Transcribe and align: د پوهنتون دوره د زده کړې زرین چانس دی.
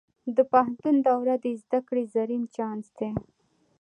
د 0.35 0.37
پوهنتون 0.51 0.95
دوره 1.07 1.35
د 1.43 1.45
زده 1.61 1.79
کړې 1.87 2.03
زرین 2.13 2.43
چانس 2.55 2.87
دی. 2.97 3.11